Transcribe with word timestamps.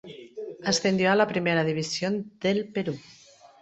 Ascendió 0.65 1.11
a 1.11 1.15
la 1.15 1.27
Primera 1.27 1.63
División 1.63 2.31
del 2.39 2.69
Perú. 2.69 2.97